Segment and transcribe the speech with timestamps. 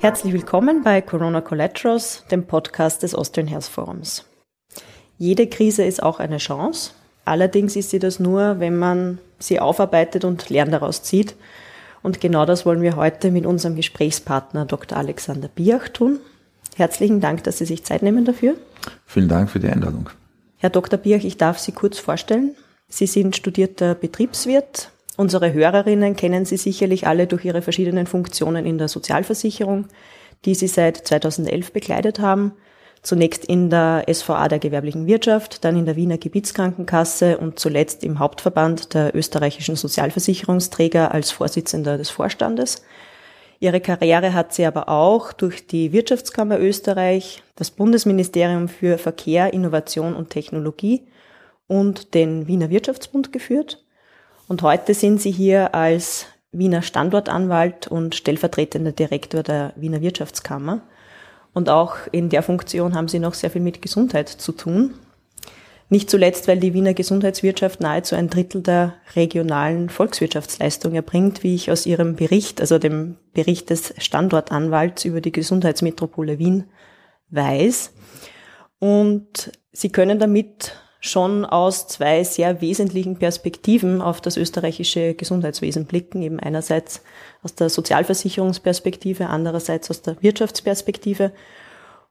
[0.00, 4.24] Herzlich willkommen bei Corona Collaterals, dem Podcast des Austrian Health Forums.
[5.18, 6.92] Jede Krise ist auch eine Chance.
[7.24, 11.36] Allerdings ist sie das nur, wenn man sie aufarbeitet und Lernen daraus zieht.
[12.02, 14.98] Und genau das wollen wir heute mit unserem Gesprächspartner Dr.
[14.98, 16.20] Alexander Biach tun.
[16.76, 18.56] Herzlichen Dank, dass Sie sich Zeit nehmen dafür.
[19.06, 20.10] Vielen Dank für die Einladung.
[20.58, 20.98] Herr Dr.
[20.98, 22.54] Biach, ich darf Sie kurz vorstellen.
[22.88, 28.78] Sie sind studierter Betriebswirt, Unsere Hörerinnen kennen Sie sicherlich alle durch Ihre verschiedenen Funktionen in
[28.78, 29.86] der Sozialversicherung,
[30.44, 32.52] die Sie seit 2011 bekleidet haben.
[33.02, 38.18] Zunächst in der SVA der gewerblichen Wirtschaft, dann in der Wiener Gebietskrankenkasse und zuletzt im
[38.18, 42.82] Hauptverband der österreichischen Sozialversicherungsträger als Vorsitzender des Vorstandes.
[43.60, 50.16] Ihre Karriere hat sie aber auch durch die Wirtschaftskammer Österreich, das Bundesministerium für Verkehr, Innovation
[50.16, 51.06] und Technologie
[51.66, 53.83] und den Wiener Wirtschaftsbund geführt.
[54.46, 60.82] Und heute sind Sie hier als Wiener Standortanwalt und stellvertretender Direktor der Wiener Wirtschaftskammer.
[61.52, 64.94] Und auch in der Funktion haben Sie noch sehr viel mit Gesundheit zu tun.
[65.88, 71.70] Nicht zuletzt, weil die Wiener Gesundheitswirtschaft nahezu ein Drittel der regionalen Volkswirtschaftsleistung erbringt, wie ich
[71.70, 76.64] aus Ihrem Bericht, also dem Bericht des Standortanwalts über die Gesundheitsmetropole Wien
[77.30, 77.92] weiß.
[78.78, 80.74] Und Sie können damit
[81.04, 86.22] schon aus zwei sehr wesentlichen Perspektiven auf das österreichische Gesundheitswesen blicken.
[86.22, 87.02] Eben einerseits
[87.42, 91.32] aus der Sozialversicherungsperspektive, andererseits aus der Wirtschaftsperspektive.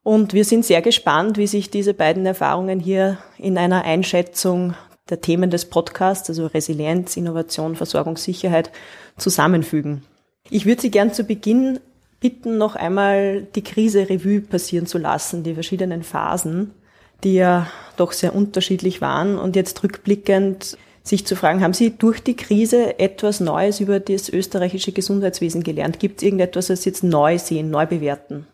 [0.03, 4.75] Und wir sind sehr gespannt, wie sich diese beiden Erfahrungen hier in einer Einschätzung
[5.09, 8.71] der Themen des Podcasts, also Resilienz, Innovation, Versorgungssicherheit,
[9.17, 10.03] zusammenfügen.
[10.51, 11.79] Ich würde Sie gern zu Beginn
[12.19, 16.75] bitten, noch einmal die Krise Revue passieren zu lassen, die verschiedenen Phasen
[17.23, 17.67] die ja
[17.97, 19.37] doch sehr unterschiedlich waren.
[19.37, 24.29] Und jetzt rückblickend sich zu fragen, haben Sie durch die Krise etwas Neues über das
[24.29, 25.99] österreichische Gesundheitswesen gelernt?
[25.99, 28.47] Gibt es irgendetwas, das Sie jetzt neu sehen, neu bewerten?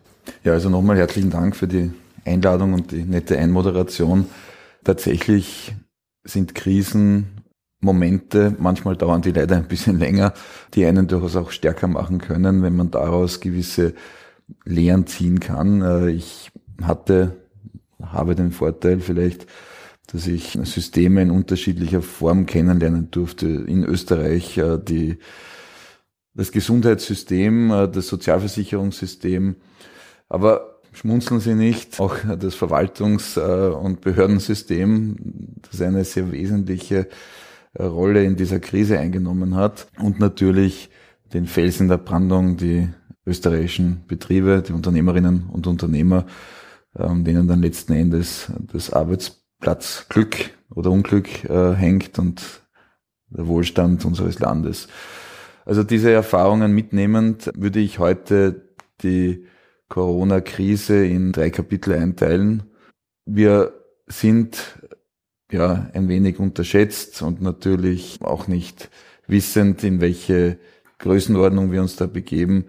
[0.44, 1.92] Ja, also nochmal herzlichen Dank für die
[2.24, 4.26] Einladung und die nette Einmoderation.
[4.84, 5.72] Tatsächlich
[6.24, 7.40] sind Krisen
[7.80, 10.34] Momente, manchmal dauern die leider ein bisschen länger,
[10.74, 13.94] die einen durchaus auch stärker machen können, wenn man daraus gewisse
[14.64, 15.80] Lehren ziehen kann.
[15.80, 16.50] Äh, ich
[16.82, 17.36] hatte
[18.06, 19.46] habe den Vorteil vielleicht,
[20.12, 23.46] dass ich Systeme in unterschiedlicher Form kennenlernen durfte.
[23.46, 25.18] In Österreich äh, die,
[26.34, 29.56] das Gesundheitssystem, äh, das Sozialversicherungssystem,
[30.28, 35.16] aber schmunzeln Sie nicht, auch das Verwaltungs- äh, und Behördensystem,
[35.70, 37.08] das eine sehr wesentliche
[37.78, 40.90] Rolle in dieser Krise eingenommen hat und natürlich
[41.32, 42.88] den Felsen der Brandung, die
[43.24, 46.26] österreichischen Betriebe, die Unternehmerinnen und Unternehmer,
[46.98, 52.62] ähm, denen dann letzten Endes das Arbeitsplatzglück oder Unglück äh, hängt und
[53.28, 54.88] der Wohlstand unseres Landes.
[55.64, 59.46] Also diese Erfahrungen mitnehmend würde ich heute die
[59.88, 62.64] Corona-Krise in drei Kapitel einteilen.
[63.24, 63.72] Wir
[64.06, 64.80] sind
[65.52, 68.90] ja ein wenig unterschätzt und natürlich auch nicht
[69.26, 70.58] wissend, in welche
[70.98, 72.66] Größenordnung wir uns da begeben,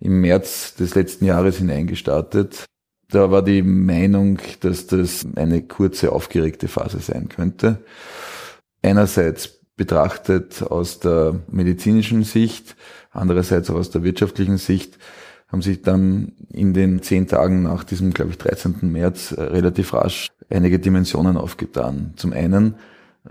[0.00, 2.66] im März des letzten Jahres hineingestartet.
[3.14, 7.78] Da war die Meinung, dass das eine kurze, aufgeregte Phase sein könnte.
[8.82, 12.74] Einerseits betrachtet aus der medizinischen Sicht,
[13.12, 14.98] andererseits auch aus der wirtschaftlichen Sicht,
[15.46, 18.90] haben sich dann in den zehn Tagen nach diesem, glaube ich, 13.
[18.90, 22.14] März äh, relativ rasch einige Dimensionen aufgetan.
[22.16, 22.74] Zum einen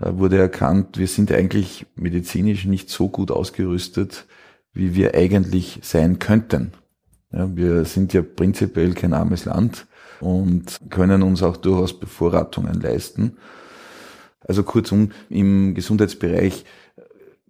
[0.00, 4.24] äh, wurde erkannt, wir sind eigentlich medizinisch nicht so gut ausgerüstet,
[4.72, 6.72] wie wir eigentlich sein könnten.
[7.34, 9.86] Ja, wir sind ja prinzipiell kein armes Land
[10.20, 13.36] und können uns auch durchaus Bevorratungen leisten.
[14.46, 16.64] Also kurzum, im Gesundheitsbereich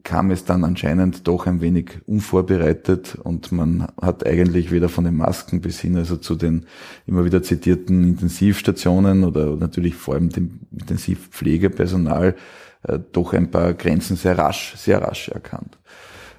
[0.03, 5.17] kam es dann anscheinend doch ein wenig unvorbereitet und man hat eigentlich weder von den
[5.17, 6.67] Masken bis hin also zu den
[7.07, 12.37] immer wieder zitierten Intensivstationen oder natürlich vor allem dem Intensivpflegepersonal
[12.85, 15.79] äh, doch ein paar Grenzen sehr rasch, sehr rasch erkannt.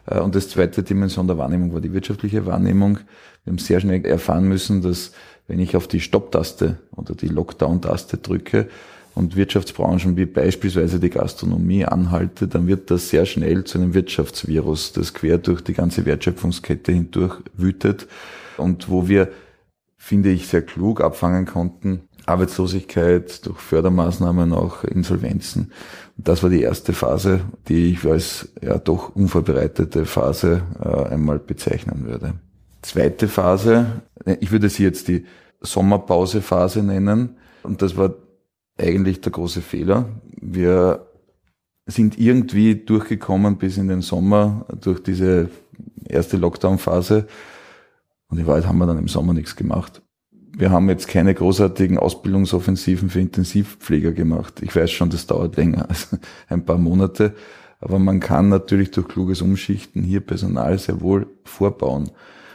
[0.05, 2.99] Äh, und das zweite Dimension der Wahrnehmung war die wirtschaftliche Wahrnehmung.
[3.43, 5.11] Wir haben sehr schnell erfahren müssen, dass
[5.47, 8.67] wenn ich auf die Stopp-Taste oder die Lockdown-Taste drücke
[9.13, 14.93] und Wirtschaftsbranchen wie beispielsweise die Gastronomie anhalte, dann wird das sehr schnell zu einem Wirtschaftsvirus,
[14.93, 18.07] das quer durch die ganze Wertschöpfungskette hindurch wütet
[18.57, 19.29] und wo wir
[20.05, 22.01] finde ich, sehr klug abfangen konnten.
[22.25, 25.71] Arbeitslosigkeit durch Fördermaßnahmen, auch Insolvenzen.
[26.17, 32.05] Das war die erste Phase, die ich als ja doch unvorbereitete Phase äh, einmal bezeichnen
[32.05, 32.33] würde.
[32.81, 34.01] Zweite Phase,
[34.39, 35.25] ich würde sie jetzt die
[35.61, 37.37] Sommerpausephase nennen.
[37.63, 38.13] Und das war
[38.77, 40.05] eigentlich der große Fehler.
[40.39, 41.07] Wir
[41.87, 45.49] sind irgendwie durchgekommen bis in den Sommer durch diese
[46.07, 47.27] erste Lockdown-Phase.
[48.27, 50.01] Und in Wahrheit haben wir dann im Sommer nichts gemacht.
[50.57, 54.61] Wir haben jetzt keine großartigen Ausbildungsoffensiven für Intensivpfleger gemacht.
[54.61, 56.17] Ich weiß schon, das dauert länger als
[56.47, 57.35] ein paar Monate.
[57.81, 62.09] Aber man kann natürlich durch kluges Umschichten hier Personal sehr wohl vorbauen.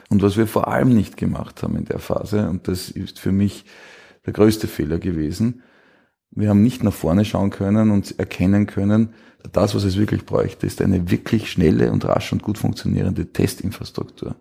[0.09, 3.33] Und was wir vor allem nicht gemacht haben in der Phase, und das ist für
[3.33, 3.65] mich
[4.25, 5.63] der größte Fehler gewesen,
[6.31, 9.11] wir haben nicht nach vorne schauen können und erkennen können,
[9.53, 14.37] das, was es wirklich bräuchte, ist eine wirklich schnelle und rasch und gut funktionierende Testinfrastruktur.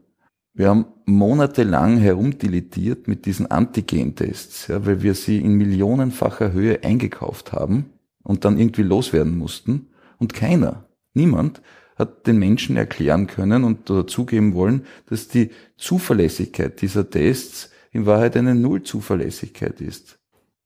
[0.53, 7.53] Wir haben monatelang herumdilettiert mit diesen Antigen-Tests, ja, weil wir sie in millionenfacher Höhe eingekauft
[7.53, 7.91] haben
[8.23, 9.87] und dann irgendwie loswerden mussten.
[10.17, 11.61] Und keiner, niemand
[11.95, 18.05] hat den Menschen erklären können und oder zugeben wollen, dass die Zuverlässigkeit dieser Tests in
[18.05, 20.19] Wahrheit eine Nullzuverlässigkeit ist.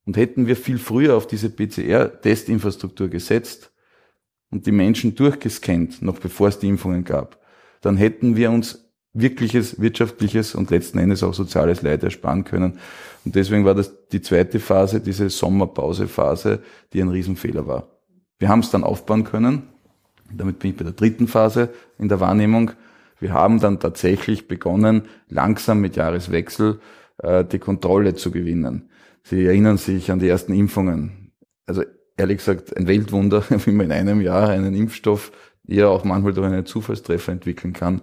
[0.05, 3.71] Und hätten wir viel früher auf diese PCR-Testinfrastruktur gesetzt
[4.49, 7.39] und die Menschen durchgescannt, noch bevor es die Impfungen gab,
[7.81, 8.82] dann hätten wir uns
[9.13, 12.79] wirkliches wirtschaftliches und letzten Endes auch soziales Leid ersparen können.
[13.25, 16.59] Und deswegen war das die zweite Phase, diese Sommerpausephase,
[16.91, 17.87] die ein Riesenfehler war.
[18.39, 19.63] Wir haben es dann aufbauen können.
[20.31, 21.69] Damit bin ich bei der dritten Phase
[21.99, 22.71] in der Wahrnehmung.
[23.19, 26.79] Wir haben dann tatsächlich begonnen, langsam mit Jahreswechsel
[27.19, 28.89] äh, die Kontrolle zu gewinnen.
[29.23, 31.31] Sie erinnern sich an die ersten Impfungen.
[31.65, 31.83] Also
[32.17, 35.31] ehrlich gesagt ein Weltwunder, wie man in einem Jahr einen Impfstoff
[35.67, 38.01] eher auch manchmal durch einen Zufallstreffer entwickeln kann.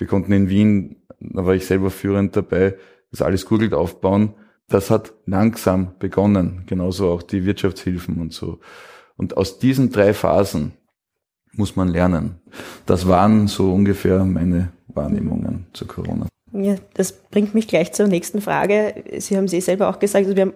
[0.00, 2.74] Wir konnten in Wien, da war ich selber führend dabei,
[3.10, 4.34] das alles googelt aufbauen.
[4.66, 8.60] Das hat langsam begonnen, genauso auch die Wirtschaftshilfen und so.
[9.16, 10.72] Und aus diesen drei Phasen
[11.52, 12.36] muss man lernen.
[12.86, 16.28] Das waren so ungefähr meine Wahrnehmungen zu Corona.
[16.52, 19.04] Ja, das bringt mich gleich zur nächsten Frage.
[19.18, 20.54] Sie haben es selber auch gesagt, also wir haben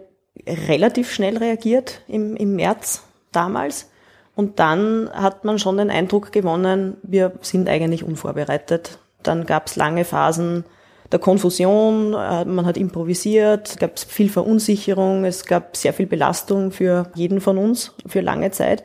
[0.69, 3.91] relativ schnell reagiert im, im März damals.
[4.35, 8.99] Und dann hat man schon den Eindruck gewonnen, wir sind eigentlich unvorbereitet.
[9.26, 10.65] Dann gab es lange Phasen
[11.12, 16.71] der Konfusion, äh, man hat improvisiert, es gab viel Verunsicherung, es gab sehr viel Belastung
[16.73, 18.85] für jeden von uns für lange Zeit.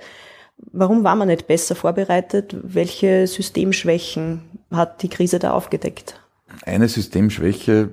[0.72, 2.56] Warum war man nicht besser vorbereitet?
[2.62, 4.42] Welche Systemschwächen
[4.72, 6.20] hat die Krise da aufgedeckt?
[6.66, 7.90] Eine Systemschwäche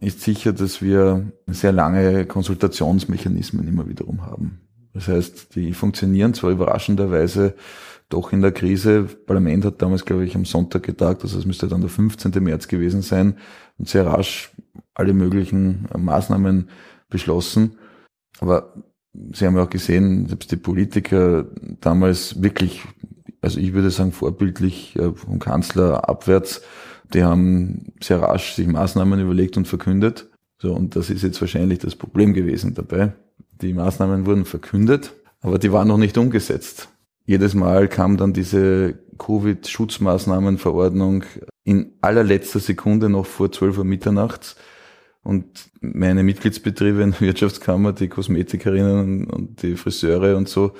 [0.00, 4.60] ist sicher, dass wir sehr lange Konsultationsmechanismen immer wiederum haben.
[4.92, 7.54] Das heißt, die funktionieren zwar überraschenderweise
[8.10, 9.04] doch in der Krise.
[9.04, 12.32] Parlament hat damals, glaube ich, am Sonntag getagt, also es müsste dann der 15.
[12.42, 13.38] März gewesen sein
[13.78, 14.52] und sehr rasch
[14.94, 16.68] alle möglichen Maßnahmen
[17.08, 17.78] beschlossen.
[18.40, 18.74] Aber
[19.32, 21.46] Sie haben ja auch gesehen, selbst die Politiker
[21.80, 22.82] damals wirklich,
[23.40, 26.62] also ich würde sagen vorbildlich äh, vom Kanzler abwärts,
[27.12, 30.30] die haben sehr rasch sich Maßnahmen überlegt und verkündet.
[30.62, 33.14] So, und das ist jetzt wahrscheinlich das Problem gewesen dabei.
[33.62, 36.88] Die Maßnahmen wurden verkündet, aber die waren noch nicht umgesetzt.
[37.24, 41.24] Jedes Mal kam dann diese Covid-Schutzmaßnahmenverordnung
[41.64, 44.56] in allerletzter Sekunde noch vor 12 Uhr mitternachts.
[45.22, 50.72] Und meine Mitgliedsbetriebe in der Wirtschaftskammer, die Kosmetikerinnen und die Friseure und so,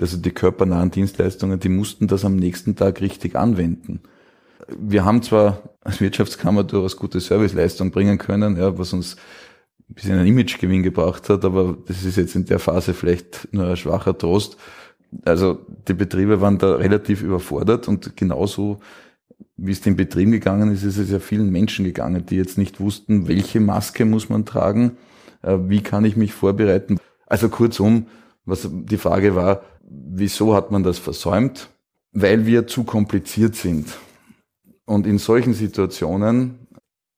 [0.00, 4.02] also die körpernahen Dienstleistungen, die mussten das am nächsten Tag richtig anwenden
[4.78, 9.16] wir haben zwar als Wirtschaftskammer durchaus gute Serviceleistung bringen können, ja, was uns
[9.88, 13.66] ein bisschen einen Imagegewinn gebracht hat, aber das ist jetzt in der Phase vielleicht nur
[13.66, 14.56] ein schwacher Trost.
[15.24, 18.80] Also die Betriebe waren da relativ überfordert und genauso
[19.56, 22.80] wie es den Betrieben gegangen ist, ist es ja vielen Menschen gegangen, die jetzt nicht
[22.80, 24.96] wussten, welche Maske muss man tragen,
[25.42, 26.98] äh, wie kann ich mich vorbereiten.
[27.26, 28.06] Also kurzum,
[28.44, 31.68] was die Frage war, wieso hat man das versäumt?
[32.12, 33.98] Weil wir zu kompliziert sind.
[34.84, 36.58] Und in solchen Situationen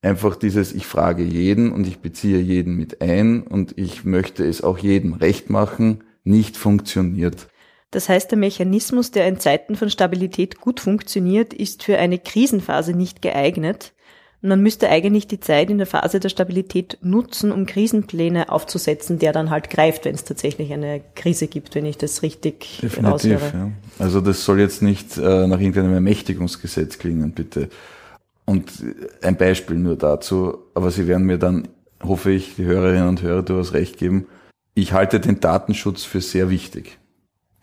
[0.02, 4.62] einfach dieses, ich frage jeden und ich beziehe jeden mit ein und ich möchte es
[4.62, 7.48] auch jedem recht machen, nicht funktioniert.
[7.94, 12.92] Das heißt, der Mechanismus, der in Zeiten von Stabilität gut funktioniert, ist für eine Krisenphase
[12.92, 13.92] nicht geeignet.
[14.42, 19.32] Man müsste eigentlich die Zeit in der Phase der Stabilität nutzen, um Krisenpläne aufzusetzen, der
[19.32, 23.70] dann halt greift, wenn es tatsächlich eine Krise gibt, wenn ich das richtig Definitiv, Ja.
[24.00, 27.68] Also das soll jetzt nicht äh, nach irgendeinem Ermächtigungsgesetz klingen, bitte.
[28.44, 28.72] Und
[29.22, 31.68] ein Beispiel nur dazu, aber Sie werden mir dann,
[32.02, 34.26] hoffe ich, die Hörerinnen und Hörer durchaus recht geben.
[34.74, 36.98] Ich halte den Datenschutz für sehr wichtig,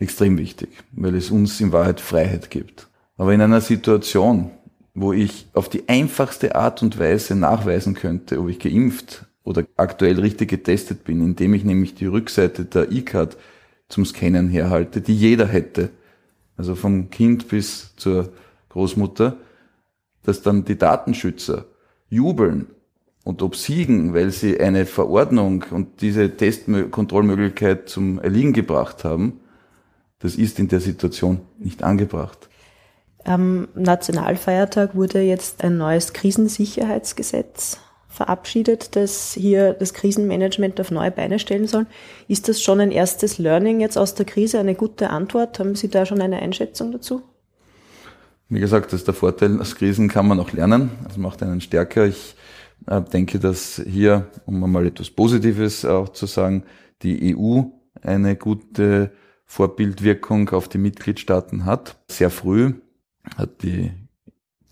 [0.02, 2.88] extrem wichtig, weil es uns in Wahrheit Freiheit gibt.
[3.16, 4.50] Aber in einer Situation,
[4.94, 10.20] wo ich auf die einfachste Art und Weise nachweisen könnte, ob ich geimpft oder aktuell
[10.20, 13.36] richtig getestet bin, indem ich nämlich die Rückseite der E-Card
[13.88, 15.90] zum Scannen herhalte, die jeder hätte,
[16.56, 18.32] also vom Kind bis zur
[18.70, 19.36] Großmutter,
[20.22, 21.66] dass dann die Datenschützer
[22.08, 22.66] jubeln
[23.24, 29.40] und obsiegen, weil sie eine Verordnung und diese Testkontrollmöglichkeit zum Erliegen gebracht haben,
[30.22, 32.48] das ist in der Situation nicht angebracht.
[33.24, 41.38] Am Nationalfeiertag wurde jetzt ein neues Krisensicherheitsgesetz verabschiedet, das hier das Krisenmanagement auf neue Beine
[41.38, 41.86] stellen soll.
[42.28, 45.58] Ist das schon ein erstes Learning jetzt aus der Krise, eine gute Antwort?
[45.58, 47.22] Haben Sie da schon eine Einschätzung dazu?
[48.48, 50.90] Wie gesagt, das ist der Vorteil, aus Krisen kann man auch lernen.
[51.04, 52.06] Das macht einen stärker.
[52.06, 52.36] Ich
[52.86, 56.64] äh, denke, dass hier, um mal etwas Positives auch zu sagen,
[57.02, 57.62] die EU
[58.02, 59.12] eine gute
[59.52, 61.98] Vorbildwirkung auf die Mitgliedstaaten hat.
[62.08, 62.72] Sehr früh
[63.36, 63.92] hat die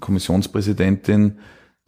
[0.01, 1.39] Kommissionspräsidentin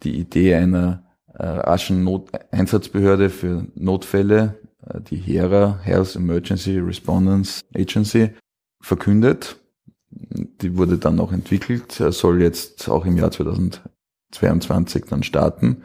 [0.03, 7.65] die Idee einer äh, raschen Not Einsatzbehörde für Notfälle, äh, die HERA, Health Emergency Respondence
[7.75, 8.29] Agency,
[8.79, 9.59] verkündet.
[10.11, 15.81] Die wurde dann auch entwickelt, soll jetzt auch im Jahr 2022 dann starten.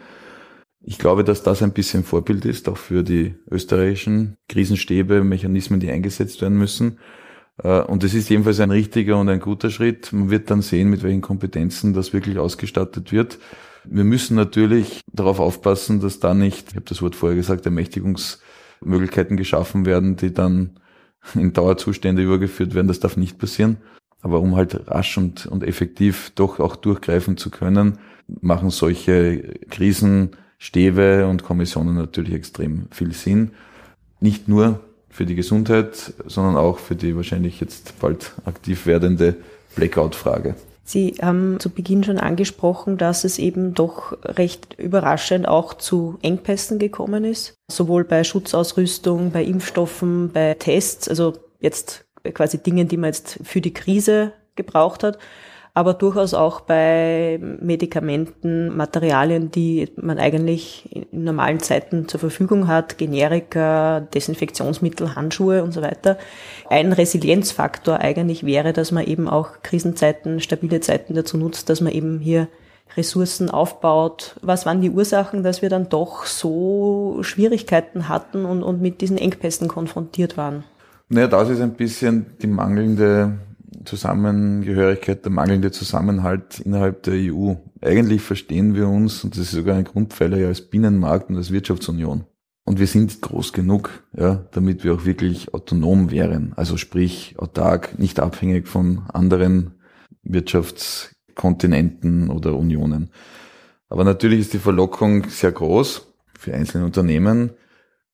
[0.91, 5.91] Ich glaube, dass das ein bisschen Vorbild ist, auch für die österreichischen Krisenstäbe, Mechanismen, die
[5.91, 6.99] eingesetzt werden müssen.
[7.63, 10.15] Äh, und es ist jedenfalls ein richtiger und ein guter Schritt.
[10.15, 13.39] Man wird dann sehen, mit welchen Kompetenzen das wirklich ausgestattet wird.
[13.85, 19.37] Wir müssen natürlich darauf aufpassen, dass da nicht, ich habe das Wort vorher gesagt, Ermächtigungsmöglichkeiten
[19.37, 20.81] geschaffen werden, die dann
[21.35, 22.89] in Dauerzustände übergeführt werden.
[22.89, 23.77] Das darf nicht passieren.
[24.23, 27.99] Aber um halt rasch und, und effektiv doch auch durchgreifen zu können,
[28.41, 29.55] machen solche
[30.59, 33.53] Krisenstäbe und Kommissionen natürlich extrem viel Sinn.
[34.21, 39.37] Nicht nur für die Gesundheit, sondern auch für die wahrscheinlich jetzt bald aktiv werdende
[39.77, 40.57] Blackout-Frage.
[40.85, 46.79] Sie haben zu Beginn schon angesprochen, dass es eben doch recht überraschend auch zu Engpässen
[46.79, 53.11] gekommen ist, sowohl bei Schutzausrüstung, bei Impfstoffen, bei Tests, also jetzt quasi Dingen, die man
[53.11, 55.19] jetzt für die Krise gebraucht hat,
[55.75, 62.99] aber durchaus auch bei Medikamenten, Materialien, die man eigentlich in normalen Zeiten zur Verfügung hat,
[62.99, 66.19] Generika, Desinfektionsmittel, Handschuhe und so weiter.
[66.69, 71.93] Ein Resilienzfaktor eigentlich wäre, dass man eben auch Krisenzeiten, stabile Zeiten dazu nutzt, dass man
[71.93, 72.49] eben hier
[72.97, 74.37] Ressourcen aufbaut.
[74.43, 79.19] Was waren die Ursachen, dass wir dann doch so Schwierigkeiten hatten und, und mit diesen
[79.19, 80.65] Engpässen konfrontiert waren?
[81.09, 83.39] Naja, das ist ein bisschen die mangelnde
[83.85, 87.55] Zusammengehörigkeit, der mangelnde Zusammenhalt innerhalb der EU.
[87.81, 91.53] Eigentlich verstehen wir uns, und das ist sogar ein Grundpfeiler ja als Binnenmarkt und als
[91.53, 92.25] Wirtschaftsunion.
[92.65, 96.53] Und wir sind groß genug, ja, damit wir auch wirklich autonom wären.
[96.55, 99.81] Also sprich autark, nicht abhängig von anderen
[100.23, 103.11] Wirtschaftskontinenten oder Unionen.
[103.89, 107.53] Aber natürlich ist die Verlockung sehr groß für einzelne Unternehmen,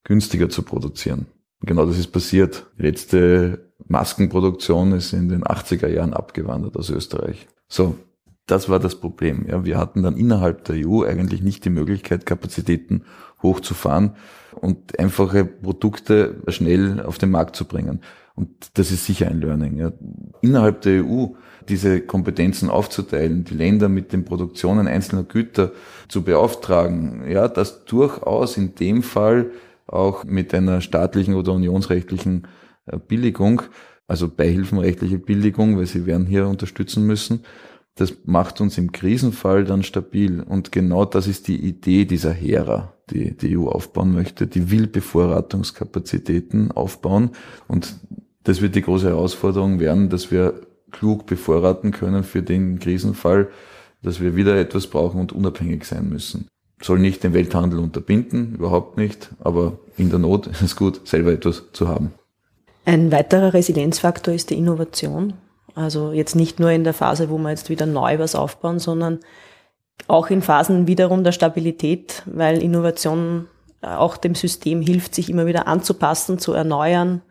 [0.05, 1.27] günstiger zu produzieren.
[1.61, 2.67] Genau das ist passiert.
[2.77, 7.47] Letzte Maskenproduktion ist in den 80er Jahren abgewandert aus Österreich.
[7.69, 7.97] So,
[8.47, 9.47] das war das Problem.
[9.49, 13.05] Ja, wir hatten dann innerhalb der EU eigentlich nicht die Möglichkeit, Kapazitäten
[13.43, 14.17] hochzufahren
[14.61, 18.01] und einfache Produkte schnell auf den Markt zu bringen.
[18.35, 19.77] Und das ist sicher ein Learning.
[19.77, 19.93] Ja.
[20.41, 21.27] Innerhalb der EU
[21.69, 25.73] diese Kompetenzen aufzuteilen, die Länder mit den Produktionen einzelner Güter
[26.09, 29.51] zu beauftragen, ja, das durchaus in dem Fall
[29.87, 32.47] auch mit einer staatlichen oder unionsrechtlichen
[33.09, 33.63] Billigung,
[34.07, 37.41] also beihilfenrechtliche Billigung, weil sie werden hier unterstützen müssen.
[37.95, 40.41] Das macht uns im Krisenfall dann stabil.
[40.41, 44.47] Und genau das ist die Idee dieser Hera, die die EU aufbauen möchte.
[44.47, 47.31] Die will Bevorratungskapazitäten aufbauen.
[47.69, 47.95] Und
[48.43, 50.61] das wird die große Herausforderung werden, dass wir
[50.91, 53.49] klug bevorraten können für den Krisenfall,
[54.03, 56.49] dass wir wieder etwas brauchen und unabhängig sein müssen.
[56.83, 61.33] Soll nicht den Welthandel unterbinden, überhaupt nicht, aber in der Not ist es gut, selber
[61.33, 62.13] etwas zu haben.
[62.85, 65.35] Ein weiterer Resilienzfaktor ist die Innovation.
[65.75, 69.21] Also jetzt nicht nur in der Phase, wo wir jetzt wieder neu was aufbauen, sondern
[70.07, 73.49] auch in Phasen wiederum der Stabilität, weil Innovation
[73.81, 77.23] auch dem System hilft, sich immer wieder anzupassen, zu erneuern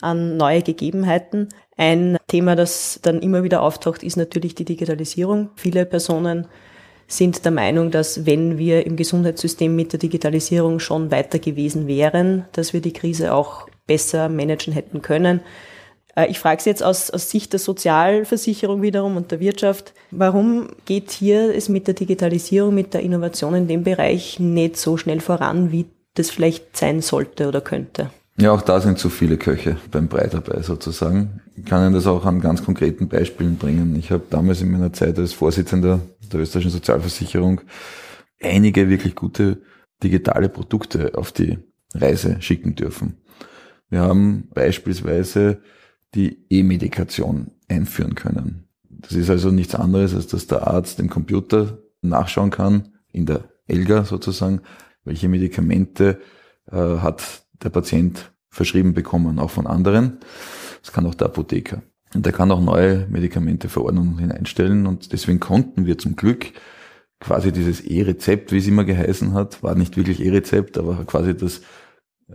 [0.00, 1.48] an neue Gegebenheiten.
[1.76, 5.50] Ein Thema, das dann immer wieder auftaucht, ist natürlich die Digitalisierung.
[5.56, 6.46] Viele Personen
[7.06, 12.46] sind der Meinung, dass wenn wir im Gesundheitssystem mit der Digitalisierung schon weiter gewesen wären,
[12.52, 15.40] dass wir die Krise auch besser managen hätten können.
[16.16, 20.68] Äh, ich frage Sie jetzt aus, aus Sicht der Sozialversicherung wiederum und der Wirtschaft, warum
[20.84, 25.20] geht hier es mit der Digitalisierung, mit der Innovation in dem Bereich nicht so schnell
[25.20, 28.10] voran, wie das vielleicht sein sollte oder könnte?
[28.36, 31.40] Ja, auch da sind zu viele Köche beim Brei dabei sozusagen.
[31.56, 33.94] Ich kann Ihnen das auch an ganz konkreten Beispielen bringen.
[33.96, 36.00] Ich habe damals in meiner Zeit als Vorsitzender
[36.32, 37.60] der österreichischen Sozialversicherung
[38.40, 39.58] einige wirklich gute
[40.02, 41.58] digitale Produkte auf die
[41.94, 43.18] Reise schicken dürfen.
[43.90, 45.60] Wir haben beispielsweise
[46.14, 48.68] die E-Medikation einführen können.
[48.88, 53.44] Das ist also nichts anderes, als dass der Arzt im Computer nachschauen kann, in der
[53.66, 54.60] ELGA sozusagen,
[55.04, 56.20] welche Medikamente
[56.70, 60.18] äh, hat der Patient verschrieben bekommen, auch von anderen.
[60.82, 61.82] Das kann auch der Apotheker.
[62.14, 64.86] Und der kann auch neue Medikamente Verordnungen hineinstellen.
[64.86, 66.52] Und deswegen konnten wir zum Glück
[67.20, 71.60] quasi dieses E-Rezept, wie es immer geheißen hat, war nicht wirklich E-Rezept, aber quasi das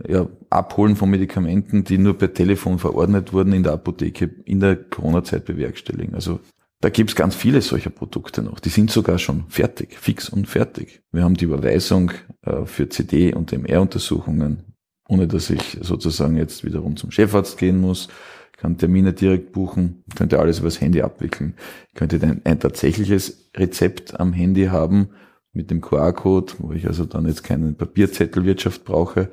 [0.06, 4.76] ja, Abholen von Medikamenten, die nur per Telefon verordnet wurden, in der Apotheke in der
[4.76, 6.14] Corona-Zeit bewerkstelligen.
[6.14, 6.40] Also
[6.80, 8.60] da gibt's ganz viele solcher Produkte noch.
[8.60, 11.02] Die sind sogar schon fertig, fix und fertig.
[11.10, 12.12] Wir haben die Überweisung
[12.42, 14.74] äh, für CD- und MR-Untersuchungen,
[15.08, 18.08] ohne dass ich sozusagen jetzt wiederum zum Chefarzt gehen muss.
[18.52, 21.54] Ich kann Termine direkt buchen, könnte alles übers Handy abwickeln.
[21.88, 25.10] Ich könnte ein, ein tatsächliches Rezept am Handy haben
[25.52, 29.30] mit dem QR-Code, wo ich also dann jetzt keine Papierzettelwirtschaft brauche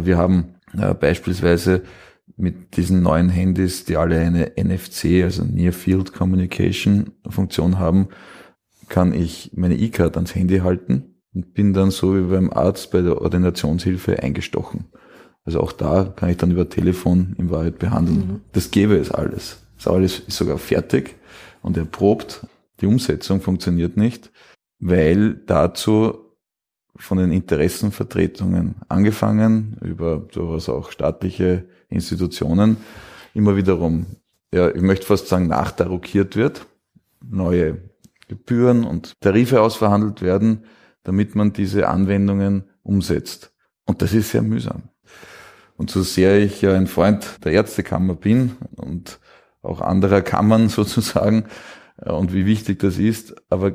[0.00, 1.82] wir haben äh, beispielsweise
[2.36, 8.08] mit diesen neuen Handys, die alle eine NFC, also Near Field Communication Funktion haben,
[8.88, 13.00] kann ich meine E-Card ans Handy halten und bin dann so wie beim Arzt bei
[13.00, 14.86] der Ordinationshilfe eingestochen.
[15.44, 18.18] Also auch da kann ich dann über Telefon in Wahrheit behandeln.
[18.18, 18.40] Mhm.
[18.52, 19.62] Das gäbe es alles.
[19.76, 21.16] Das alles ist sogar fertig
[21.62, 22.46] und erprobt.
[22.80, 24.30] Die Umsetzung funktioniert nicht,
[24.78, 26.21] weil dazu
[26.96, 32.76] von den Interessenvertretungen angefangen, über durchaus auch staatliche Institutionen,
[33.34, 34.06] immer wiederum,
[34.52, 36.66] ja, ich möchte fast sagen, nachdarukiert wird,
[37.24, 37.78] neue
[38.28, 40.64] Gebühren und Tarife ausverhandelt werden,
[41.02, 43.52] damit man diese Anwendungen umsetzt.
[43.86, 44.84] Und das ist sehr mühsam.
[45.76, 49.18] Und so sehr ich ja ein Freund der Ärztekammer bin und
[49.62, 51.46] auch anderer Kammern sozusagen
[51.96, 53.74] äh, und wie wichtig das ist, aber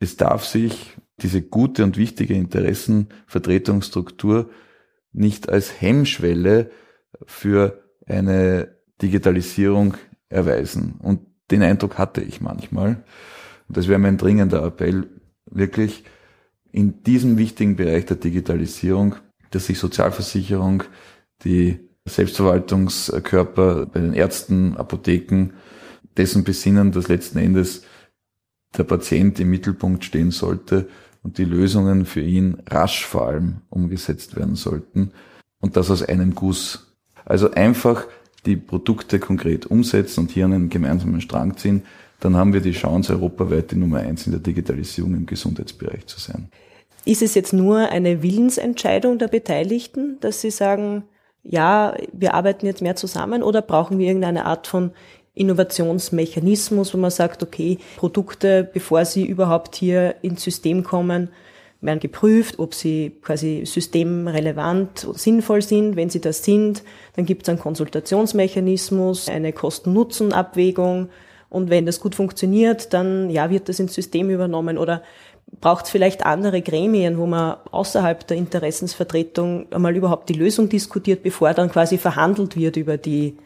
[0.00, 4.50] es darf sich diese gute und wichtige Interessenvertretungsstruktur
[5.12, 6.70] nicht als Hemmschwelle
[7.26, 9.94] für eine Digitalisierung
[10.28, 10.96] erweisen.
[11.00, 13.02] Und den Eindruck hatte ich manchmal.
[13.68, 15.08] Und das wäre mein dringender Appell,
[15.46, 16.04] wirklich
[16.70, 19.16] in diesem wichtigen Bereich der Digitalisierung,
[19.50, 20.84] dass sich Sozialversicherung,
[21.44, 25.50] die Selbstverwaltungskörper bei den Ärzten, Apotheken
[26.16, 27.82] dessen besinnen, dass letzten Endes
[28.76, 30.88] der Patient im Mittelpunkt stehen sollte
[31.22, 35.12] und die Lösungen für ihn rasch vor allem umgesetzt werden sollten
[35.60, 36.94] und das aus einem Guss.
[37.24, 38.06] Also einfach
[38.46, 41.82] die Produkte konkret umsetzen und hier einen gemeinsamen Strang ziehen,
[42.20, 46.18] dann haben wir die Chance, europaweit die Nummer eins in der Digitalisierung im Gesundheitsbereich zu
[46.18, 46.48] sein.
[47.04, 51.04] Ist es jetzt nur eine Willensentscheidung der Beteiligten, dass sie sagen,
[51.42, 54.90] ja, wir arbeiten jetzt mehr zusammen oder brauchen wir irgendeine Art von
[55.38, 61.30] Innovationsmechanismus, wo man sagt, okay, Produkte, bevor sie überhaupt hier ins System kommen,
[61.80, 65.96] werden geprüft, ob sie quasi systemrelevant und sinnvoll sind.
[65.96, 66.82] Wenn sie das sind,
[67.14, 71.08] dann gibt es einen Konsultationsmechanismus, eine Kosten-Nutzen-Abwägung.
[71.50, 74.76] Und wenn das gut funktioniert, dann ja, wird das ins System übernommen.
[74.76, 75.02] Oder
[75.60, 81.22] braucht es vielleicht andere Gremien, wo man außerhalb der Interessensvertretung einmal überhaupt die Lösung diskutiert,
[81.22, 83.36] bevor dann quasi verhandelt wird über die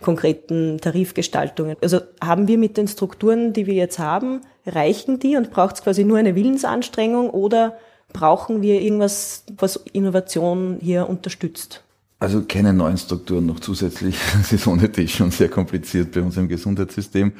[0.00, 1.76] konkreten Tarifgestaltungen.
[1.82, 5.82] Also haben wir mit den Strukturen, die wir jetzt haben, reichen die und braucht es
[5.82, 7.76] quasi nur eine Willensanstrengung oder
[8.12, 11.84] brauchen wir irgendwas, was Innovation hier unterstützt?
[12.18, 14.16] Also keine neuen Strukturen noch zusätzlich.
[14.38, 17.32] Das ist ohne dich schon sehr kompliziert bei uns im Gesundheitssystem.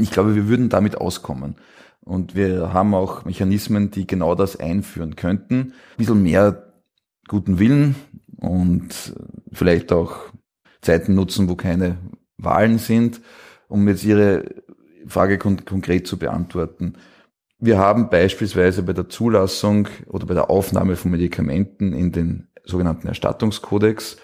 [0.00, 1.56] Ich glaube, wir würden damit auskommen.
[2.00, 5.56] Und wir haben auch Mechanismen, die genau das einführen könnten.
[5.56, 6.72] Ein bisschen mehr
[7.28, 7.94] guten Willen
[8.40, 9.14] und
[9.52, 10.16] vielleicht auch
[10.84, 11.98] Zeiten nutzen, wo keine
[12.36, 13.20] Wahlen sind,
[13.68, 14.44] um jetzt Ihre
[15.06, 16.94] Frage kon konkret zu beantworten.
[17.58, 23.06] Wir haben beispielsweise bei der Zulassung oder bei der Aufnahme von Medikamenten in den sogenannten
[23.06, 24.16] Erstattungskodex,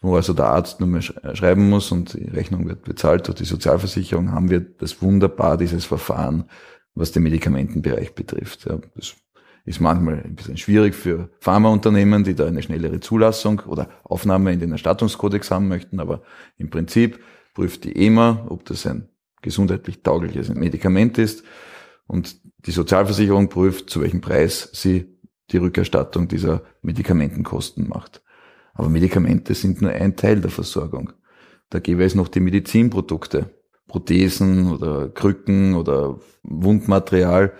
[0.00, 3.44] wo also der Arzt nur mehr schreiben muss und die Rechnung wird bezahlt durch die
[3.44, 6.48] Sozialversicherung, haben wir das wunderbar, dieses Verfahren,
[6.94, 8.66] was den Medikamentenbereich betrifft.
[8.66, 9.14] Ja, das
[9.66, 14.60] ist manchmal ein bisschen schwierig für Pharmaunternehmen, die da eine schnellere Zulassung oder Aufnahme in
[14.60, 16.22] den Erstattungskodex haben möchten, aber
[16.56, 17.18] im Prinzip
[17.52, 19.08] prüft die EMA, ob das ein
[19.42, 21.42] gesundheitlich taugliches Medikament ist
[22.06, 25.18] und die Sozialversicherung prüft, zu welchem Preis sie
[25.50, 28.22] die Rückerstattung dieser Medikamentenkosten macht.
[28.74, 31.12] Aber Medikamente sind nur ein Teil der Versorgung.
[31.70, 33.50] Da gäbe es noch die Medizinprodukte,
[33.88, 37.52] Prothesen oder Krücken oder Wundmaterial,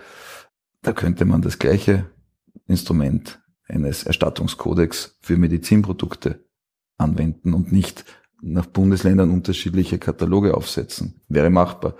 [0.87, 2.05] da könnte man das gleiche
[2.65, 6.45] Instrument eines Erstattungskodex für Medizinprodukte
[6.97, 8.05] anwenden und nicht
[8.41, 11.19] nach Bundesländern unterschiedliche Kataloge aufsetzen.
[11.27, 11.97] Wäre machbar.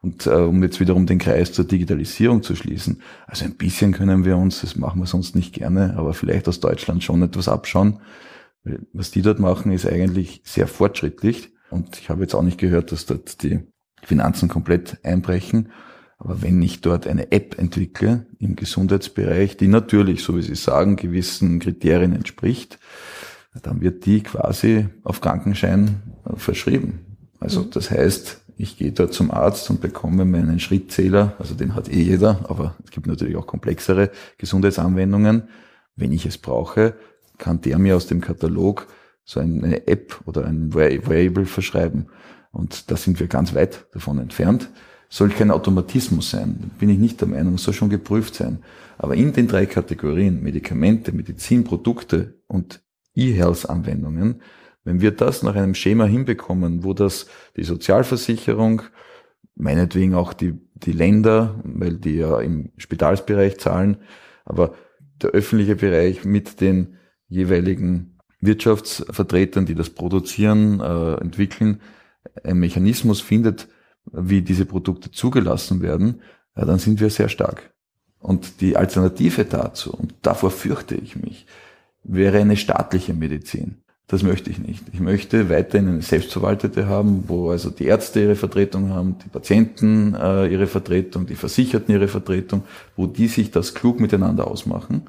[0.00, 4.24] Und äh, um jetzt wiederum den Kreis zur Digitalisierung zu schließen, also ein bisschen können
[4.24, 8.00] wir uns, das machen wir sonst nicht gerne, aber vielleicht aus Deutschland schon etwas abschauen.
[8.92, 11.52] Was die dort machen, ist eigentlich sehr fortschrittlich.
[11.70, 13.60] Und ich habe jetzt auch nicht gehört, dass dort die
[14.02, 15.70] Finanzen komplett einbrechen.
[16.24, 20.96] Aber wenn ich dort eine App entwickle im Gesundheitsbereich, die natürlich, so wie Sie sagen,
[20.96, 22.78] gewissen Kriterien entspricht,
[23.62, 26.02] dann wird die quasi auf Krankenschein
[26.34, 27.00] verschrieben.
[27.40, 27.70] Also mhm.
[27.70, 32.02] das heißt, ich gehe dort zum Arzt und bekomme meinen Schrittzähler, also den hat eh
[32.02, 35.48] jeder, aber es gibt natürlich auch komplexere Gesundheitsanwendungen.
[35.94, 36.94] Wenn ich es brauche,
[37.36, 38.86] kann der mir aus dem Katalog
[39.24, 42.06] so eine App oder ein Variable verschreiben.
[42.50, 44.70] Und da sind wir ganz weit davon entfernt.
[45.14, 48.58] Soll kein Automatismus sein, bin ich nicht der Meinung, soll schon geprüft sein.
[48.98, 52.82] Aber in den drei Kategorien Medikamente, Medizinprodukte und
[53.14, 54.42] E-Health-Anwendungen,
[54.82, 58.82] wenn wir das nach einem Schema hinbekommen, wo das die Sozialversicherung,
[59.54, 63.98] meinetwegen auch die, die Länder, weil die ja im Spitalsbereich zahlen,
[64.44, 64.74] aber
[65.22, 66.96] der öffentliche Bereich mit den
[67.28, 71.82] jeweiligen Wirtschaftsvertretern, die das produzieren, äh, entwickeln,
[72.42, 73.68] ein Mechanismus findet,
[74.12, 76.20] wie diese Produkte zugelassen werden,
[76.56, 77.72] ja, dann sind wir sehr stark.
[78.18, 81.46] Und die Alternative dazu, und davor fürchte ich mich,
[82.04, 83.78] wäre eine staatliche Medizin.
[84.06, 84.84] Das möchte ich nicht.
[84.92, 90.14] Ich möchte weiterhin eine selbstverwaltete haben, wo also die Ärzte ihre Vertretung haben, die Patienten
[90.14, 92.64] äh, ihre Vertretung, die Versicherten ihre Vertretung,
[92.96, 95.02] wo die sich das klug miteinander ausmachen.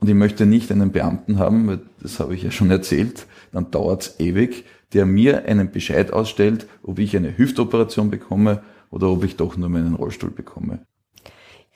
[0.00, 3.70] Und ich möchte nicht einen Beamten haben, weil das habe ich ja schon erzählt, dann
[3.70, 9.24] dauert es ewig, der mir einen Bescheid ausstellt, ob ich eine Hüftoperation bekomme oder ob
[9.24, 10.80] ich doch nur meinen Rollstuhl bekomme.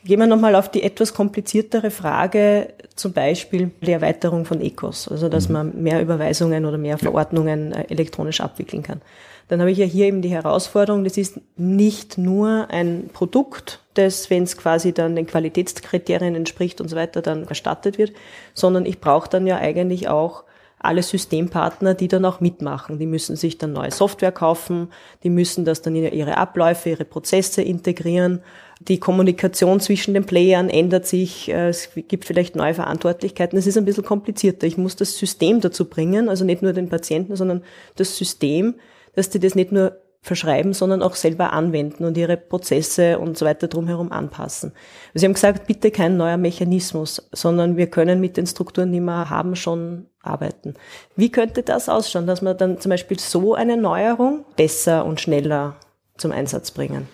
[0.04, 5.28] Gehen wir nochmal auf die etwas kompliziertere Frage, zum Beispiel die Erweiterung von ECOS, also
[5.28, 5.52] dass mhm.
[5.52, 9.00] man mehr Überweisungen oder mehr Verordnungen äh, elektronisch abwickeln kann.
[9.46, 14.30] Dann habe ich ja hier eben die Herausforderung, das ist nicht nur ein Produkt, das,
[14.30, 18.12] wenn es quasi dann den Qualitätskriterien entspricht und so weiter, dann erstattet wird,
[18.54, 20.44] sondern ich brauche dann ja eigentlich auch
[20.82, 22.98] alle Systempartner, die dann auch mitmachen.
[22.98, 24.88] Die müssen sich dann neue Software kaufen,
[25.22, 28.42] die müssen das dann in ihre Abläufe, ihre Prozesse integrieren.
[28.80, 33.58] Die Kommunikation zwischen den Playern ändert sich, äh, es gibt vielleicht neue Verantwortlichkeiten.
[33.58, 34.66] Es ist ein bisschen komplizierter.
[34.66, 37.62] Ich muss das System dazu bringen, also nicht nur den Patienten, sondern
[37.96, 38.74] das System,
[39.14, 43.44] dass die das nicht nur verschreiben, sondern auch selber anwenden und ihre Prozesse und so
[43.44, 44.72] weiter drumherum anpassen.
[45.14, 49.30] Sie haben gesagt, bitte kein neuer Mechanismus, sondern wir können mit den Strukturen, die wir
[49.30, 50.74] haben, schon arbeiten.
[51.16, 55.74] Wie könnte das ausschauen, dass wir dann zum Beispiel so eine Neuerung besser und schneller
[56.16, 57.08] zum Einsatz bringen?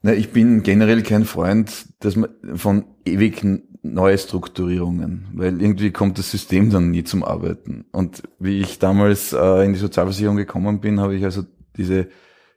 [0.00, 6.30] Na, ich bin generell kein Freund dass man von ewigen Neustrukturierungen, weil irgendwie kommt das
[6.30, 7.84] System dann nie zum Arbeiten.
[7.92, 11.42] Und wie ich damals äh, in die Sozialversicherung gekommen bin, habe ich also
[11.76, 12.08] diese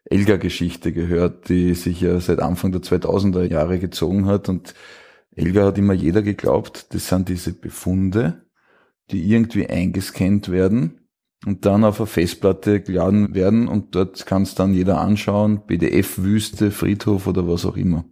[0.09, 4.49] Elga-Geschichte gehört, die sich ja seit Anfang der 2000er Jahre gezogen hat.
[4.49, 4.73] Und
[5.35, 8.45] Elga hat immer jeder geglaubt, das sind diese Befunde,
[9.11, 11.07] die irgendwie eingescannt werden
[11.45, 16.71] und dann auf eine Festplatte geladen werden und dort kann es dann jeder anschauen, PDF-Wüste,
[16.71, 18.05] Friedhof oder was auch immer.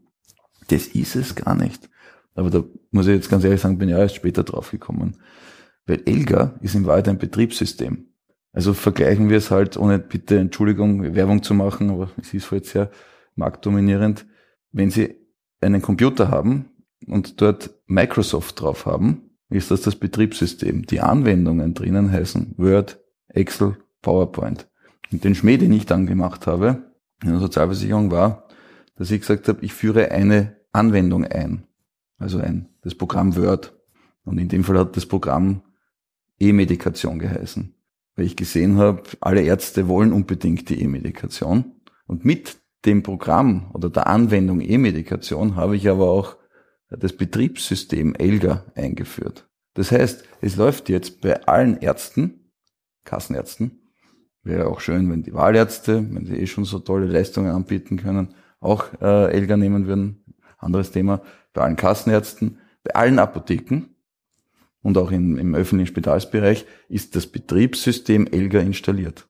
[0.67, 1.89] Das ist es gar nicht.
[2.35, 5.17] Aber da muss ich jetzt ganz ehrlich sagen, bin ich erst später drauf gekommen.
[5.85, 8.09] Weil Elga ist in Wahrheit ein Betriebssystem.
[8.55, 12.65] Also vergleichen wir es halt, ohne bitte Entschuldigung, Werbung zu machen, aber es ist halt
[12.65, 12.89] sehr
[13.35, 14.25] marktdominierend.
[14.71, 15.13] Wenn Sie
[15.59, 16.69] einen Computer haben
[17.05, 20.85] und dort Microsoft drauf haben, ist das das Betriebssystem.
[20.85, 24.69] Die Anwendungen drinnen heißen Word, Excel, PowerPoint.
[25.11, 28.47] Und den Schmäh, den ich dann gemacht habe in der Sozialversicherung war,
[28.95, 31.67] dass ich gesagt habe, ich führe eine Anwendung ein.
[32.17, 33.77] Also ein, das Programm Word.
[34.23, 35.61] Und in dem Fall hat das Programm
[36.39, 37.74] E-Medikation geheißen
[38.15, 41.73] weil ich gesehen habe, alle Ärzte wollen unbedingt die E-Medikation.
[42.07, 46.37] Und mit dem Programm oder der Anwendung E-Medikation habe ich aber auch
[46.89, 49.47] das Betriebssystem ELGA eingeführt.
[49.73, 52.51] Das heißt, es läuft jetzt bei allen Ärzten,
[53.03, 53.81] Kassenärzten,
[54.43, 58.35] wäre auch schön, wenn die Wahlärzte, wenn sie eh schon so tolle Leistungen anbieten können,
[58.59, 60.23] auch äh, ELGA nehmen würden.
[60.57, 61.21] Anderes Thema,
[61.53, 63.94] bei allen Kassenärzten, bei allen Apotheken,
[64.85, 69.27] und auch im, im öffentlichen Spitalsbereich ist das Betriebssystem ELGA installiert.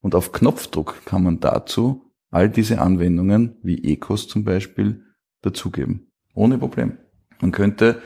[0.00, 5.02] Und auf Knopfdruck kann man dazu all diese Anwendungen wie ECOS zum Beispiel
[5.42, 6.10] dazugeben.
[6.32, 6.96] Ohne Problem.
[7.42, 8.00] Man könnte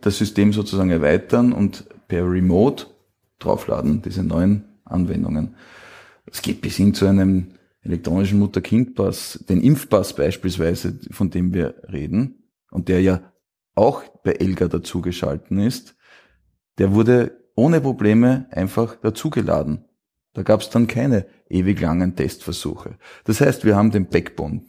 [0.00, 2.86] das System sozusagen erweitern und per Remote
[3.38, 5.56] draufladen, diese neuen Anwendungen.
[6.24, 7.48] Es geht bis hin zu einem
[7.82, 13.20] elektronischen Mutter-Kind-Pass, den Impfpass beispielsweise, von dem wir reden, und der ja
[13.78, 15.96] auch bei Elga dazugeschalten ist,
[16.78, 19.84] der wurde ohne Probleme einfach dazugeladen.
[20.34, 22.98] Da gab es dann keine ewig langen Testversuche.
[23.24, 24.62] Das heißt, wir haben den Backbone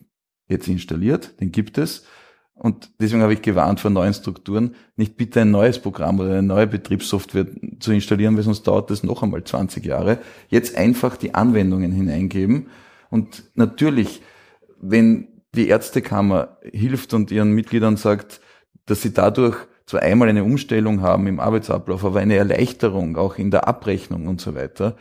[0.47, 2.05] jetzt installiert, den gibt es.
[2.53, 6.43] Und deswegen habe ich gewarnt vor neuen Strukturen, nicht bitte ein neues Programm oder eine
[6.43, 7.47] neue Betriebssoftware
[7.79, 10.19] zu installieren, weil sonst dauert das noch einmal 20 Jahre.
[10.49, 12.67] Jetzt einfach die Anwendungen hineingeben.
[13.09, 14.21] Und natürlich,
[14.81, 18.41] wenn die Ärztekammer hilft und ihren Mitgliedern sagt,
[18.89, 23.51] dass sie dadurch zwar einmal eine Umstellung haben im Arbeitsablauf, aber eine Erleichterung auch in
[23.51, 24.95] der Abrechnung und so weiter,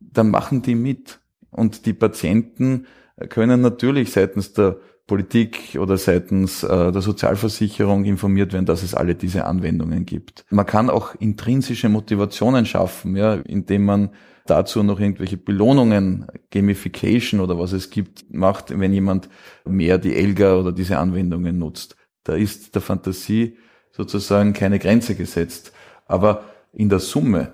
[0.00, 1.20] dann machen die mit.
[1.50, 2.86] Und die Patienten
[3.28, 9.14] können natürlich seitens der Politik oder seitens äh, der Sozialversicherung informiert werden, dass es alle
[9.14, 10.44] diese Anwendungen gibt.
[10.50, 14.10] Man kann auch intrinsische Motivationen schaffen, ja, indem man
[14.46, 19.28] dazu noch irgendwelche Belohnungen, Gamification oder was es gibt, macht, wenn jemand
[19.64, 21.96] mehr die Elga oder diese Anwendungen nutzt.
[22.24, 23.56] Da ist der Fantasie
[23.90, 25.72] sozusagen keine Grenze gesetzt.
[26.06, 27.52] Aber in der Summe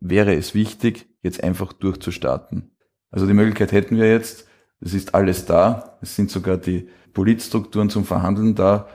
[0.00, 2.70] wäre es wichtig, jetzt einfach durchzustarten.
[3.10, 4.46] Also die Möglichkeit hätten wir jetzt,
[4.80, 5.98] es ist alles da.
[6.02, 8.88] Es sind sogar die Politstrukturen zum Verhandeln da,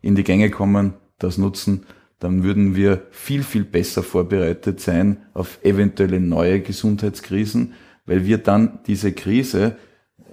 [0.00, 1.86] in die Gänge kommen, das nutzen.
[2.20, 7.74] Dann würden wir viel, viel besser vorbereitet sein auf eventuelle neue Gesundheitskrisen,
[8.06, 9.76] weil wir dann diese Krise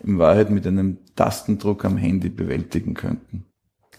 [0.04, 3.46] in Wahrheit mit einem Tastendruck am Handy bewältigen könnten.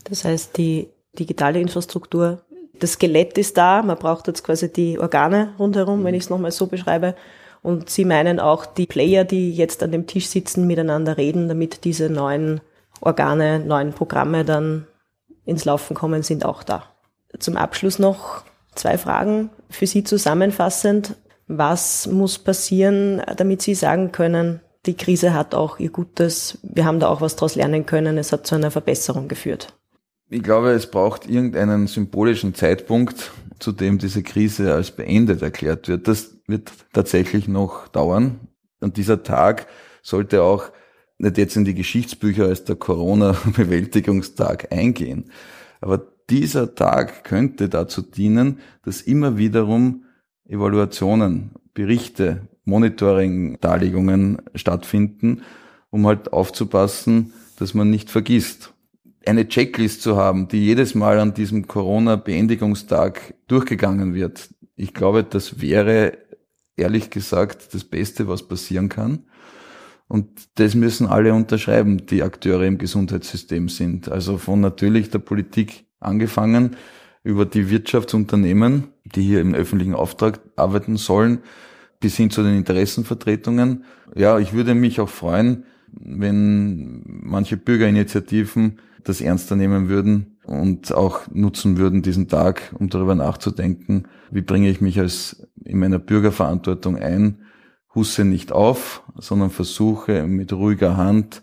[0.04, 0.88] Das heißt, die
[1.18, 2.42] digitale Infrastruktur,
[2.78, 6.52] das Skelett ist da, man braucht jetzt quasi die Organe rundherum, wenn ich es nochmal
[6.52, 7.14] so beschreibe,
[7.62, 11.84] und Sie meinen auch, die Player, die jetzt an dem Tisch sitzen, miteinander reden, damit
[11.84, 12.60] diese neuen
[13.00, 14.86] Organe, neuen Programme dann
[15.44, 16.84] ins Laufen kommen, sind auch da.
[17.38, 18.42] Zum Abschluss noch
[18.74, 21.14] zwei Fragen für Sie zusammenfassend.
[21.46, 26.98] Was muss passieren, damit Sie sagen können, die Krise hat auch ihr Gutes, wir haben
[26.98, 29.74] da auch was daraus lernen können, es hat zu einer Verbesserung geführt?
[30.34, 36.08] Ich glaube, es braucht irgendeinen symbolischen Zeitpunkt, zu dem diese Krise als beendet erklärt wird.
[36.08, 38.40] Das wird tatsächlich noch dauern.
[38.80, 39.66] Und dieser Tag
[40.00, 40.72] sollte auch
[41.18, 45.30] nicht jetzt in die Geschichtsbücher als der Corona-Bewältigungstag eingehen.
[45.82, 50.04] Aber dieser Tag könnte dazu dienen, dass immer wiederum
[50.46, 55.42] Evaluationen, Berichte, Monitoring-Darlegungen stattfinden,
[55.90, 58.72] um halt aufzupassen, dass man nicht vergisst.
[59.26, 64.48] Eine Checklist zu haben, die jedes Mal an diesem Corona-Beendigungstag durchgegangen wird.
[64.74, 66.18] Ich glaube, das wäre
[66.76, 69.24] ehrlich gesagt das Beste, was passieren kann.
[70.08, 74.10] Und das müssen alle unterschreiben, die Akteure im Gesundheitssystem sind.
[74.10, 76.76] Also von natürlich der Politik angefangen,
[77.24, 81.38] über die Wirtschaftsunternehmen, die hier im öffentlichen Auftrag arbeiten sollen,
[82.00, 83.84] bis hin zu den Interessenvertretungen.
[84.14, 91.20] Ja, ich würde mich auch freuen, wenn manche Bürgerinitiativen das ernster nehmen würden und auch
[91.32, 96.96] nutzen würden diesen Tag, um darüber nachzudenken, wie bringe ich mich als in meiner Bürgerverantwortung
[96.96, 97.38] ein,
[97.94, 101.42] husse nicht auf, sondern versuche mit ruhiger Hand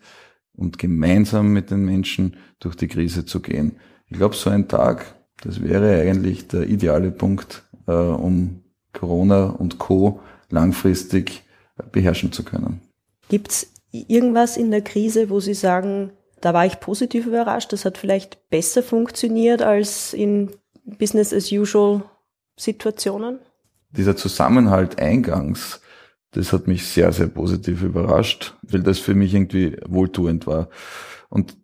[0.53, 3.77] und gemeinsam mit den Menschen durch die Krise zu gehen.
[4.07, 8.61] Ich glaube, so ein Tag, das wäre eigentlich der ideale Punkt, äh, um
[8.93, 10.19] Corona und Co.
[10.49, 11.43] langfristig
[11.91, 12.81] beherrschen zu können.
[13.29, 16.11] Gibt's irgendwas in der Krise, wo Sie sagen,
[16.41, 20.51] da war ich positiv überrascht, das hat vielleicht besser funktioniert als in
[20.83, 22.03] Business as usual
[22.57, 23.39] Situationen?
[23.91, 25.81] Dieser Zusammenhalt eingangs,
[26.31, 30.69] das hat mich sehr, sehr positiv überrascht, weil das für mich irgendwie wohltuend war.
[31.29, 31.57] Und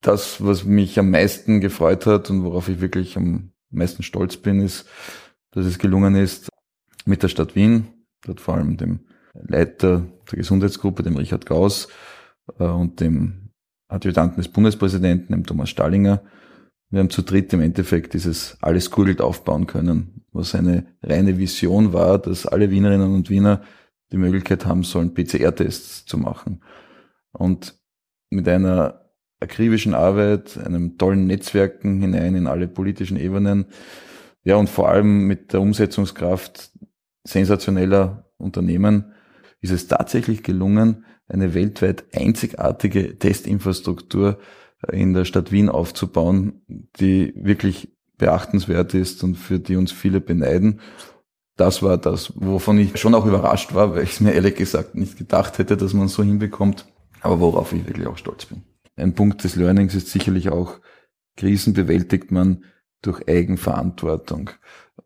[0.00, 4.60] das, was mich am meisten gefreut hat und worauf ich wirklich am meisten stolz bin,
[4.60, 4.86] ist,
[5.50, 6.48] dass es gelungen ist,
[7.04, 7.88] mit der Stadt Wien,
[8.24, 9.00] dort vor allem dem
[9.34, 11.88] Leiter der Gesundheitsgruppe, dem Richard Gauss
[12.58, 13.47] äh, und dem
[13.88, 16.22] Adjutanten des Bundespräsidenten, dem Thomas Stallinger,
[16.90, 21.92] wir haben zu dritt im Endeffekt dieses alles googelt aufbauen können, was eine reine Vision
[21.92, 23.62] war, dass alle Wienerinnen und Wiener
[24.10, 26.62] die Möglichkeit haben sollen, PCR-Tests zu machen.
[27.32, 27.78] Und
[28.30, 29.02] mit einer
[29.40, 33.66] akribischen Arbeit, einem tollen Netzwerken hinein in alle politischen Ebenen,
[34.44, 36.70] ja, und vor allem mit der Umsetzungskraft
[37.24, 39.12] sensationeller Unternehmen
[39.60, 44.38] ist es tatsächlich gelungen, eine weltweit einzigartige Testinfrastruktur
[44.90, 46.62] in der Stadt Wien aufzubauen,
[46.98, 50.80] die wirklich beachtenswert ist und für die uns viele beneiden.
[51.56, 54.94] Das war das, wovon ich schon auch überrascht war, weil ich es mir ehrlich gesagt
[54.94, 56.86] nicht gedacht hätte, dass man so hinbekommt,
[57.20, 58.62] aber worauf ich wirklich auch stolz bin.
[58.96, 60.80] Ein Punkt des Learnings ist sicherlich auch,
[61.36, 62.64] Krisen bewältigt man
[63.02, 64.50] durch Eigenverantwortung.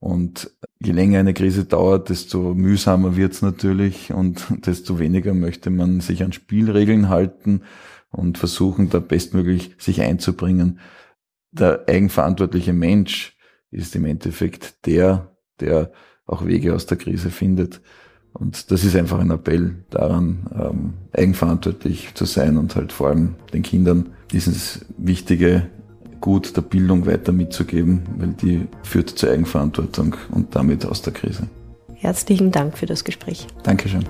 [0.02, 6.00] Und je länger eine Krise dauert, desto mühsamer wird's natürlich und desto weniger möchte man
[6.00, 7.62] sich an Spielregeln halten
[8.10, 10.80] und versuchen, da bestmöglich sich einzubringen.
[11.52, 13.36] Der eigenverantwortliche Mensch
[13.70, 15.92] ist im Endeffekt der, der
[16.26, 17.80] auch Wege aus der Krise findet.
[18.32, 23.36] Und das ist einfach ein Appell daran, ähm, eigenverantwortlich zu sein und halt vor allem
[23.52, 25.70] den Kindern dieses wichtige
[26.22, 31.48] Gut der Bildung weiter mitzugeben, weil die führt zur Eigenverantwortung und damit aus der Krise.
[31.96, 33.48] Herzlichen Dank für das Gespräch.
[33.64, 34.04] Dankeschön.